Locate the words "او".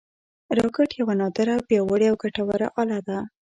2.11-2.15